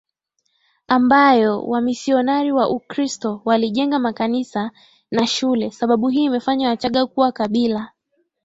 [0.87, 4.71] ambayo wamisionari wa Ukristo walijenga makanisa
[5.11, 7.91] na shuleSababu hii imefanya Wachagga kuwa kabila